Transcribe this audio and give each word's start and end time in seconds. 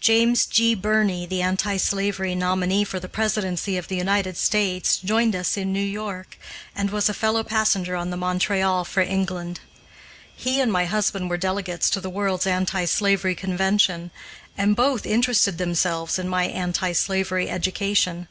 James 0.00 0.44
G. 0.46 0.74
Birney, 0.74 1.24
the 1.24 1.40
anti 1.40 1.76
slavery 1.76 2.34
nominee 2.34 2.82
for 2.82 2.98
the 2.98 3.08
presidency 3.08 3.76
of 3.76 3.86
the 3.86 3.94
United 3.94 4.36
States, 4.36 4.96
joined 4.96 5.36
us 5.36 5.56
in 5.56 5.72
New 5.72 5.78
York, 5.80 6.36
and 6.74 6.90
was 6.90 7.08
a 7.08 7.14
fellow 7.14 7.44
passenger 7.44 7.94
on 7.94 8.10
the 8.10 8.16
Montreal 8.16 8.84
for 8.84 9.02
England. 9.02 9.60
He 10.34 10.60
and 10.60 10.72
my 10.72 10.86
husband 10.86 11.30
were 11.30 11.36
delegates 11.36 11.90
to 11.90 12.00
the 12.00 12.10
World's 12.10 12.44
Anti 12.44 12.86
slavery 12.86 13.36
Convention, 13.36 14.10
and 14.56 14.74
both 14.74 15.06
interested 15.06 15.58
themselves 15.58 16.18
in 16.18 16.26
my 16.28 16.42
anti 16.46 16.90
slavery 16.90 17.48
education. 17.48 18.26